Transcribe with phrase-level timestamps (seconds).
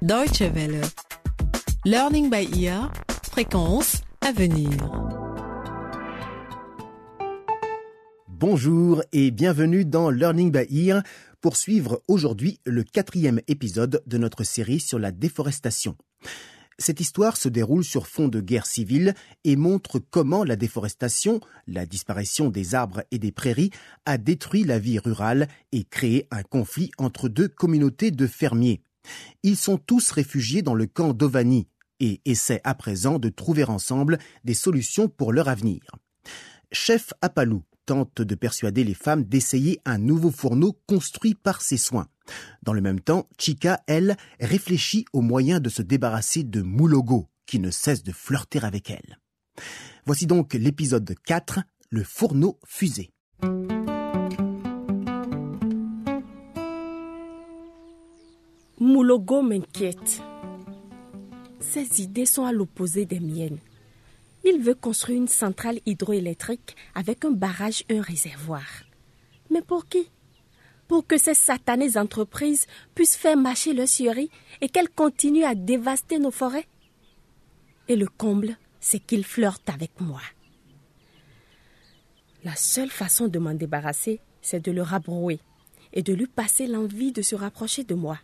[0.00, 0.80] Deutsche Welle.
[1.84, 2.92] Learning by ear.
[3.32, 4.70] Fréquence à venir.
[8.28, 11.02] Bonjour et bienvenue dans Learning by Ear
[11.40, 15.96] pour suivre aujourd'hui le quatrième épisode de notre série sur la déforestation.
[16.78, 21.86] Cette histoire se déroule sur fond de guerre civile et montre comment la déforestation, la
[21.86, 23.70] disparition des arbres et des prairies,
[24.06, 28.80] a détruit la vie rurale et créé un conflit entre deux communautés de fermiers.
[29.42, 31.68] Ils sont tous réfugiés dans le camp d'Ovani
[32.00, 35.80] et essaient à présent de trouver ensemble des solutions pour leur avenir.
[36.70, 42.08] Chef Apalou tente de persuader les femmes d'essayer un nouveau fourneau construit par ses soins.
[42.62, 47.58] Dans le même temps, Chica, elle, réfléchit aux moyens de se débarrasser de Moulogo, qui
[47.58, 49.18] ne cesse de flirter avec elle.
[50.04, 53.10] Voici donc l'épisode 4, le fourneau fusée.
[59.08, 60.20] Moulogo m'inquiète.
[61.60, 63.56] Ses idées sont à l'opposé des miennes.
[64.44, 68.66] Il veut construire une centrale hydroélectrique avec un barrage et un réservoir.
[69.48, 70.10] Mais pour qui?
[70.88, 76.18] Pour que ces satanées entreprises puissent faire marcher leur scierie et qu'elles continuent à dévaster
[76.18, 76.68] nos forêts?
[77.88, 80.20] Et le comble, c'est qu'il flirte avec moi.
[82.44, 85.40] La seule façon de m'en débarrasser, c'est de le rabrouer
[85.94, 88.18] et de lui passer l'envie de se rapprocher de moi.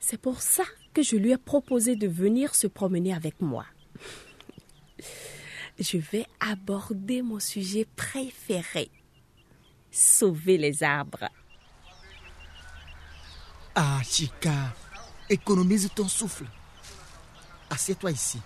[0.00, 3.66] C'est pour ça que je lui ai proposé de venir se promener avec moi.
[5.78, 8.90] Je vais aborder mon sujet préféré.
[9.90, 11.28] Sauver les arbres.
[13.74, 14.74] Ah, Chica,
[15.28, 16.46] économise ton souffle.
[17.70, 18.38] Assieds-toi ici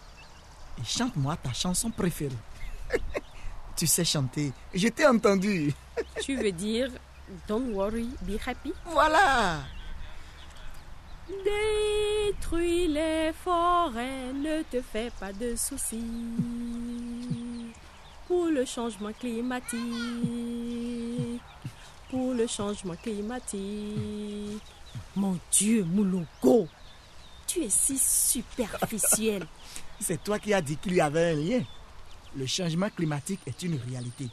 [0.78, 2.36] et chante-moi ta chanson préférée.
[3.76, 5.72] tu sais chanter, je t'ai entendu.
[6.22, 6.90] Tu veux dire
[7.48, 8.72] Don't worry, be happy?
[8.84, 9.60] Voilà.
[11.28, 16.04] Détruis les forêts, ne te fais pas de soucis.
[18.26, 19.80] Pour le changement climatique,
[22.10, 24.62] pour le changement climatique.
[25.16, 26.68] Mon Dieu, Moulogo,
[27.46, 29.46] tu es si superficiel.
[30.00, 31.62] C'est toi qui as dit qu'il y avait un lien.
[32.36, 34.28] Le changement climatique est une réalité.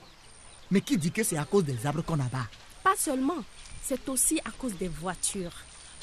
[0.69, 2.47] Mais qui dit que c'est à cause des arbres qu'on abat?
[2.83, 3.43] Pas seulement,
[3.81, 5.53] c'est aussi à cause des voitures,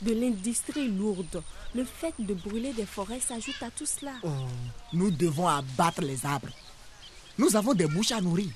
[0.02, 1.42] de l'industrie lourde.
[1.74, 4.12] Le fait de brûler des forêts s'ajoute à tout cela.
[4.22, 4.28] Oh,
[4.92, 6.48] nous devons abattre les arbres.
[7.38, 8.50] Nous avons des bouches à nourrir.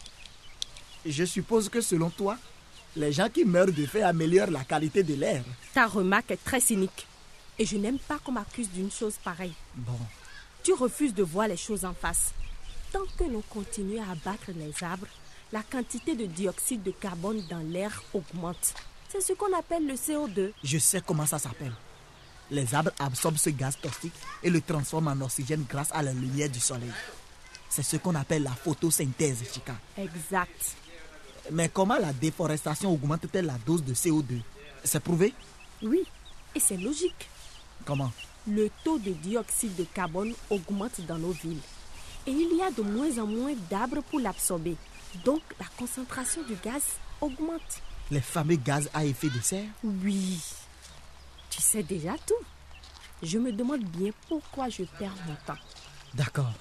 [1.07, 2.37] Je suppose que selon toi,
[2.97, 5.45] les gens qui meurent de faim améliorent la qualité de l'air.
[5.73, 7.07] Ta remarque est très cynique.
[7.59, 9.55] Et je n'aime pas qu'on m'accuse d'une chose pareille.
[9.75, 9.99] Bon,
[10.65, 12.33] Tu refuses de voir les choses en face.
[12.91, 15.07] Tant que l'on continue à abattre les arbres,
[15.53, 18.75] la quantité de dioxyde de carbone dans l'air augmente.
[19.15, 20.51] C'est ce qu'on appelle le CO2.
[20.65, 21.73] je sais comment ça s'appelle.
[22.51, 26.49] Les arbres absorbent ce gaz toxique et le transforment en oxygène grâce à la lumière
[26.51, 26.91] du soleil.
[27.69, 29.75] C'est ce qu'on appelle la photosynthèse, Chica.
[29.97, 30.77] Exact.
[31.53, 34.41] Mais comment la déforestation augmente-t-elle la dose de CO2
[34.83, 35.33] C'est prouvé?
[35.83, 36.05] Oui,
[36.55, 37.29] et c'est logique.
[37.85, 38.11] Comment?
[38.49, 41.61] Le taux de dioxyde de carbone augmente dans nos villes.
[42.27, 44.77] Et il y a de moins en moins d'arbres pour l'absorber.
[45.25, 46.83] Donc la concentration du gaz
[47.21, 47.81] augmente.
[48.11, 50.41] Les fameux gaz à effet de serre Oui.
[51.51, 52.35] Tu sais déjà tout.
[53.23, 55.61] Je me demande bien pourquoi je perds mon temps.
[56.13, 56.53] D'accord.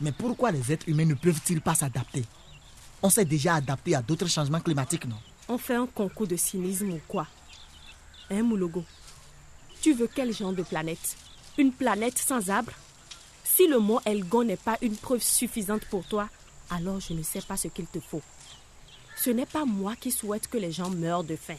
[0.00, 2.24] Mais pourquoi les êtres humains ne peuvent-ils pas s'adapter?
[3.02, 5.18] On s'est déjà adapté à d'autres changements climatiques, non?
[5.48, 7.26] On fait un concours de cynisme ou quoi?
[8.30, 8.82] Hein, Moulogo?
[9.82, 11.16] Tu veux quel genre de planète?
[11.58, 12.72] Une planète sans arbres
[13.44, 16.28] Si le mot Elgon n'est pas une preuve suffisante pour toi,
[16.70, 18.22] alors je ne sais pas ce qu'il te faut.
[19.16, 21.56] Ce n'est pas moi qui souhaite que les gens meurent de faim.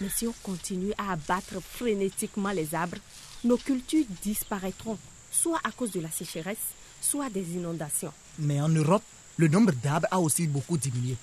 [0.00, 2.98] Mais si on continue à abattre frénétiquement les arbres,
[3.44, 4.98] nos cultures disparaîtront,
[5.30, 8.12] soit à cause de la sécheresse, soit des inondations.
[8.38, 9.02] Mais en Europe,
[9.36, 11.16] le nombre d'arbres a aussi beaucoup diminué.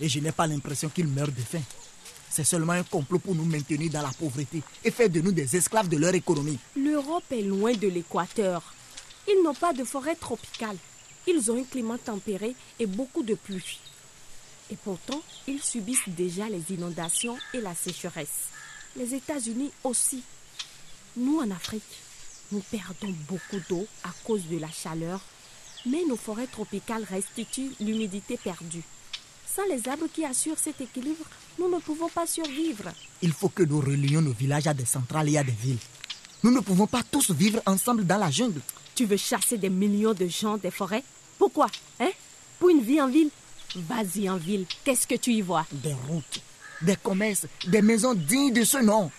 [0.00, 1.62] Et je n'ai pas l'impression qu'ils meurent de faim.
[2.28, 5.56] C'est seulement un complot pour nous maintenir dans la pauvreté et faire de nous des
[5.56, 6.58] esclaves de leur économie.
[6.76, 8.62] L'Europe est loin de l'équateur.
[9.28, 10.76] Ils n'ont pas de forêt tropicale.
[11.26, 13.80] Ils ont un climat tempéré et beaucoup de pluie.
[14.70, 18.48] Et pourtant, ils subissent déjà les inondations et la sécheresse.
[18.96, 20.22] Les États-Unis aussi.
[21.16, 21.82] Nous, en Afrique,
[22.52, 25.20] nous perdons beaucoup d'eau à cause de la chaleur,
[25.86, 28.82] mais nos forêts tropicales restituent l'humidité perdue.
[29.54, 31.24] Sans les arbres qui assurent cet équilibre,
[31.58, 32.90] nous ne pouvons pas survivre.
[33.22, 35.78] Il faut que nous relions nos villages à des centrales et à des villes.
[36.42, 38.60] Nous ne pouvons pas tous vivre ensemble dans la jungle.
[38.94, 41.02] Tu veux chasser des millions de gens des forêts?
[41.38, 41.68] Pourquoi
[42.00, 42.10] Hein?
[42.58, 43.30] Pour une vie en ville
[43.76, 44.66] Vas-y en ville.
[44.84, 45.66] Qu'est-ce que tu y vois?
[45.70, 46.40] Des routes,
[46.80, 49.10] des commerces, des maisons dignes de ce nom.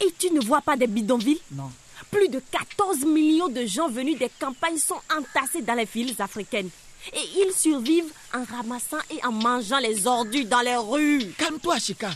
[0.00, 1.40] Et tu ne vois pas des bidonvilles?
[1.52, 1.70] Non,
[2.10, 6.68] Plus de 14 millions de gens venus des campagnes sont entassés dans les villes africaines.
[7.12, 11.32] Et ils survivent en ramassant et en mangeant les ordures dans les rues.
[11.38, 12.10] Calme-toi, Chika.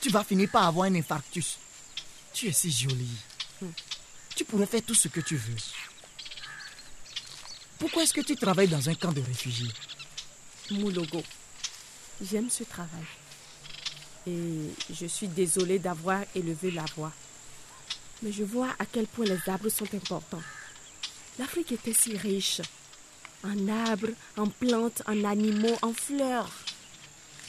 [0.00, 1.58] Tu vas finir par avoir un infarctus.
[2.32, 3.08] Tu es si jolie.
[4.34, 5.54] Tu pourrais faire tout ce que tu veux.
[7.78, 9.70] Pourquoi est-ce que tu travailles dans un camp de réfugiés?
[10.70, 11.22] Moulogo,
[12.22, 13.04] j'aime ce travail.
[14.26, 17.12] Et je suis désolée d'avoir élevé la voix.
[18.22, 20.42] Mais je vois à quel point les arbres sont importants.
[21.38, 22.62] L'Afrique était si riche.
[23.42, 24.08] En arbres,
[24.38, 26.50] en plantes, en animaux, en fleurs.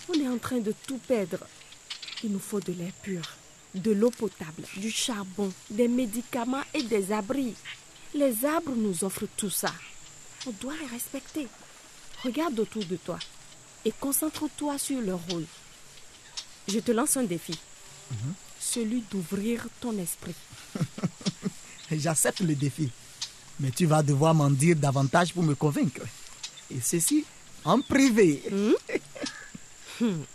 [0.10, 1.48] On est en train de tout perdre.
[2.24, 3.22] Il nous faut de l'air pur,
[3.74, 7.56] de l'eau potable, du charbon, des médicaments et des abris.
[8.14, 9.74] Les arbres nous offrent tout ça.
[10.48, 11.48] On doit les respecter.
[12.26, 13.20] Regarde autour de toi
[13.86, 15.46] et concentre-toi sur leur rôle.
[16.68, 17.56] Je te lance un défi.
[18.60, 20.34] Celui d'ouvrir ton esprit.
[21.92, 22.90] J'accepte le défi.
[23.60, 26.02] Mais tu vas devoir m'en dire davantage pour me convaincre.
[26.72, 27.26] Et ceci
[27.64, 28.42] en privé.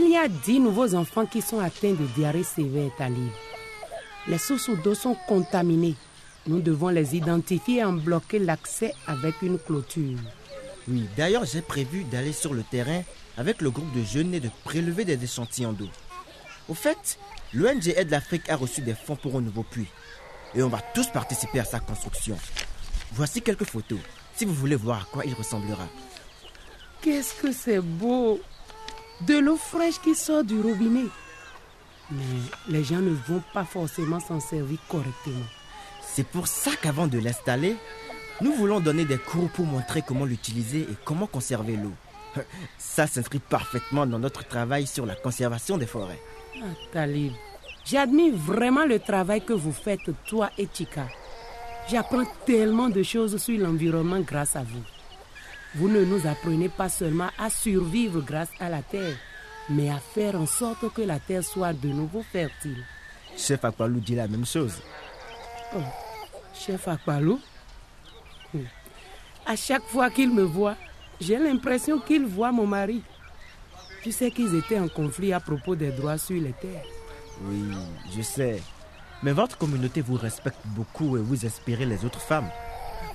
[0.00, 3.32] Il y a dix nouveaux enfants qui sont atteints de diarrhée sévère, Talib.
[4.28, 5.96] Les sources d'eau sont contaminées.
[6.46, 10.16] Nous devons les identifier et en bloquer l'accès avec une clôture.
[10.86, 13.02] Oui, d'ailleurs, j'ai prévu d'aller sur le terrain
[13.36, 15.88] avec le groupe de jeunes et de prélever des échantillons d'eau.
[16.68, 17.18] Au fait,
[17.52, 19.88] l'ONG Aide l'Afrique a reçu des fonds pour un nouveau puits.
[20.54, 22.38] Et on va tous participer à sa construction.
[23.14, 23.98] Voici quelques photos,
[24.36, 25.88] si vous voulez voir à quoi il ressemblera.
[27.00, 28.40] Qu'est-ce que c'est beau
[29.22, 31.06] De l'eau fraîche qui sort du robinet.
[32.10, 32.22] Mais
[32.68, 35.44] les gens ne vont pas forcément s'en servir correctement.
[36.02, 37.76] C'est pour ça qu'avant de l'installer,
[38.40, 41.92] nous voulons donner des cours pour montrer comment l'utiliser et comment conserver l'eau.
[42.78, 46.22] Ça s'inscrit parfaitement dans notre travail sur la conservation des forêts.
[46.56, 47.32] Ah, Talib,
[47.84, 51.08] j'admire vraiment le travail que vous faites, toi et Chika.
[51.90, 54.82] J'apprends tellement de choses sur l'environnement grâce à vous.
[55.74, 59.16] Vous ne nous apprenez pas seulement à survivre grâce à la terre,
[59.68, 62.84] mais à faire en sorte que la terre soit de nouveau fertile.
[63.36, 64.80] Chef Akpalou dit la même chose.
[65.76, 65.80] Oh,
[66.54, 67.38] chef Akpalou?
[68.54, 68.64] Hmm.
[69.46, 70.76] À chaque fois qu'il me voit,
[71.20, 73.02] j'ai l'impression qu'il voit mon mari.
[74.02, 76.84] Tu sais qu'ils étaient en conflit à propos des droits sur les terres.
[77.42, 77.62] Oui,
[78.16, 78.62] je sais.
[79.22, 82.48] Mais votre communauté vous respecte beaucoup et vous inspirez les autres femmes.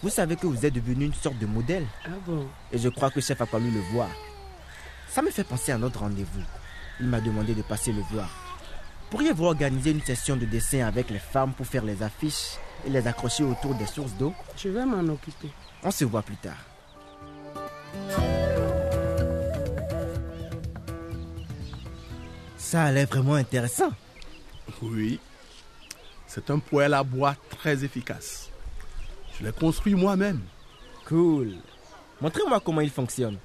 [0.03, 1.87] Vous savez que vous êtes devenu une sorte de modèle.
[2.03, 2.45] Ah bon?
[2.73, 4.09] Et je crois que Chef Akpalou le voit.
[5.07, 6.43] Ça me fait penser à notre rendez-vous.
[6.99, 8.29] Il m'a demandé de passer le voir.
[9.09, 13.07] Pourriez-vous organiser une session de dessin avec les femmes pour faire les affiches et les
[13.07, 14.33] accrocher autour des sources d'eau?
[14.57, 15.49] Je vais m'en occuper.
[15.83, 16.57] On se voit plus tard.
[22.57, 23.91] Ça a l'air vraiment intéressant.
[24.81, 25.19] Oui,
[26.27, 28.49] c'est un poêle à bois très efficace.
[29.37, 30.41] Je l'ai construit moi-même.
[31.05, 31.53] Cool.
[32.21, 33.37] Montrez-moi comment il fonctionne.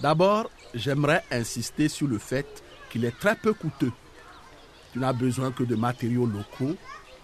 [0.00, 3.92] D'abord, j'aimerais insister sur le fait qu'il est très peu coûteux.
[4.92, 6.76] Tu n'as besoin que de matériaux locaux,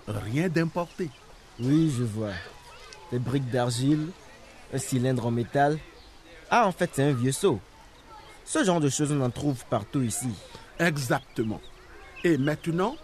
[0.06, 1.10] rien d'importé.
[1.60, 2.32] Oui, je vois.
[3.10, 4.08] Des briques d'argile,
[4.72, 5.78] un cylindre en métal.
[6.50, 7.60] Ah, en fait, c'est un vieux seau.
[8.44, 10.30] Ce genre de choses, on en trouve partout ici.
[10.78, 11.60] Exactement.
[12.24, 12.96] Et maintenant,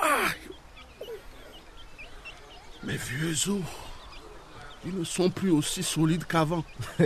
[0.00, 0.28] ah,
[2.84, 3.62] mes vieux os,
[4.84, 6.64] ils ne sont plus aussi solides qu'avant.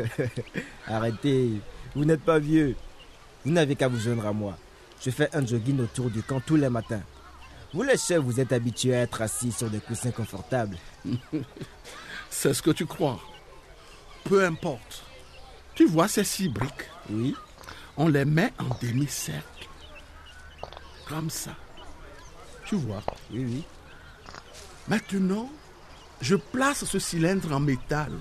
[0.86, 1.60] Arrêtez,
[1.94, 2.76] vous n'êtes pas vieux.
[3.44, 4.56] Vous n'avez qu'à vous joindre à moi.
[5.04, 7.02] Je fais un jogging autour du camp tous les matins.
[7.72, 10.76] Vous les chefs, vous êtes habitués à être assis sur des coussins confortables.
[12.30, 13.20] C'est ce que tu crois.
[14.24, 15.04] Peu importe.
[15.74, 16.90] Tu vois ces six briques?
[17.10, 17.34] Oui
[17.96, 19.68] On les met en demi-cercle.
[21.08, 21.56] Comme ça.
[22.66, 23.02] Tu vois?
[23.32, 23.64] Oui, oui.
[24.88, 25.50] Maintenant,
[26.22, 28.12] je place ce cylindre en métal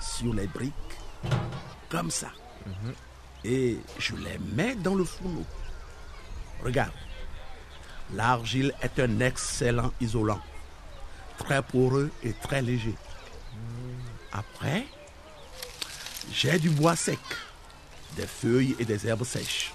[0.00, 0.74] sur les briques.
[1.88, 2.30] Comme ça.
[3.44, 5.46] Et je les mets dans le fourneau.
[6.62, 6.92] Regarde.
[8.12, 10.40] L'argile est un excellent isolant.
[11.38, 12.94] Très poreux et très léger.
[14.32, 14.86] Après,
[16.32, 17.18] j'ai du bois sec,
[18.16, 19.72] des feuilles et des herbes sèches.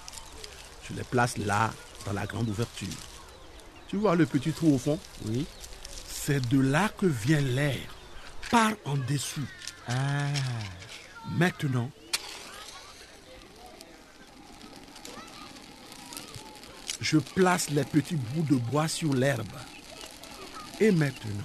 [0.88, 1.72] Je les place là,
[2.04, 2.88] dans la grande ouverture.
[3.88, 4.98] Tu vois le petit trou au fond?
[5.24, 5.46] Oui.
[6.26, 7.76] C'est de là que vient l'air,
[8.50, 9.46] par en dessous.
[9.86, 10.28] Ah,
[11.36, 11.90] Maintenant,
[16.98, 19.52] je place les petits bouts de bois sur l'herbe.
[20.80, 21.44] Et maintenant,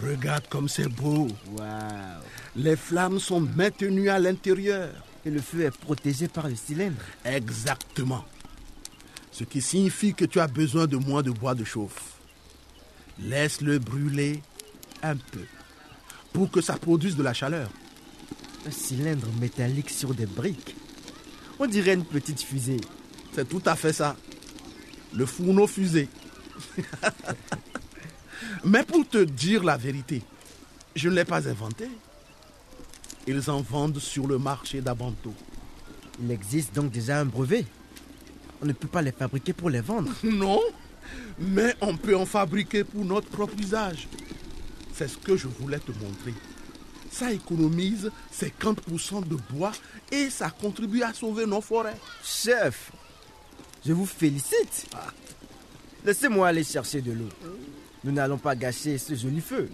[0.00, 1.26] regarde comme c'est beau.
[2.54, 4.90] Les flammes sont maintenues à l'intérieur.
[5.26, 7.02] Et le feu est protégé par le cylindre.
[7.24, 8.24] Exactement.
[9.32, 12.19] Ce qui signifie que tu as besoin de moins de bois de chauffe.
[13.22, 14.42] Laisse-le brûler
[15.02, 15.44] un peu
[16.32, 17.70] pour que ça produise de la chaleur.
[18.66, 20.76] Un cylindre métallique sur des briques.
[21.58, 22.80] On dirait une petite fusée.
[23.32, 24.16] C'est tout à fait ça.
[25.14, 26.08] Le fourneau fusée.
[28.64, 30.22] Mais pour te dire la vérité,
[30.94, 31.88] je ne l'ai pas inventé.
[33.26, 35.34] Ils en vendent sur le marché d'Abanto.
[36.22, 37.64] Il existe donc déjà un brevet.
[38.62, 40.10] On ne peut pas les fabriquer pour les vendre.
[40.22, 40.60] Non,
[41.38, 44.08] mais on peut en fabriquer pour notre propre usage.
[44.92, 46.34] C'est ce que je voulais te montrer.
[47.10, 49.72] Ça économise 50% de bois
[50.12, 51.96] et ça contribue à sauver nos forêts.
[52.22, 52.92] Chef,
[53.84, 54.86] je vous félicite.
[56.04, 57.28] Laissez-moi aller chercher de l'eau.
[58.04, 59.68] Nous n'allons pas gâcher ce joli feu.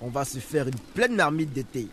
[0.00, 1.88] On va se faire une pleine marmite d'été.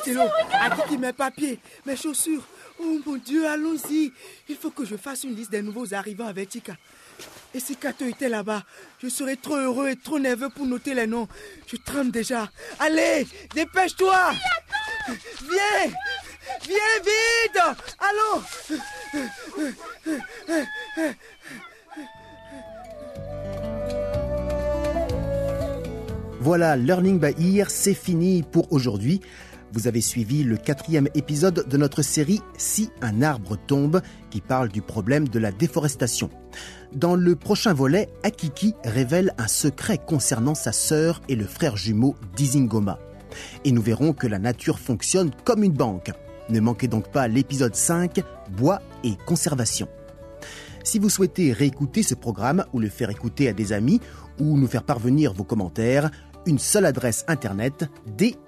[0.00, 0.22] Stylo.
[0.22, 2.42] regarde Akiki, mes papiers, mes chaussures.
[2.78, 4.12] Oh mon Dieu, allons-y.
[4.48, 6.76] Il faut que je fasse une liste des nouveaux arrivants avec Tika.
[7.54, 8.62] Et si Kato était là-bas,
[9.02, 11.28] je serais trop heureux et trop nerveux pour noter les noms.
[11.66, 12.48] Je tremble déjà.
[12.78, 14.32] Allez, dépêche-toi.
[15.06, 15.92] Viens.
[16.62, 17.60] Viens vite.
[17.98, 18.42] Allons.
[26.40, 29.20] Voilà, Learning by Ear, c'est fini pour aujourd'hui.
[29.72, 34.68] Vous avez suivi le quatrième épisode de notre série Si un arbre tombe, qui parle
[34.68, 36.28] du problème de la déforestation.
[36.92, 42.16] Dans le prochain volet, Akiki révèle un secret concernant sa sœur et le frère jumeau
[42.34, 42.98] d'Izingoma.
[43.64, 46.10] Et nous verrons que la nature fonctionne comme une banque.
[46.48, 49.86] Ne manquez donc pas l'épisode 5, Bois et conservation.
[50.82, 54.00] Si vous souhaitez réécouter ce programme ou le faire écouter à des amis
[54.40, 56.10] ou nous faire parvenir vos commentaires,
[56.46, 58.38] une seule adresse internet dw.de/lbe.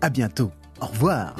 [0.00, 0.50] À bientôt.
[0.80, 1.36] Au revoir.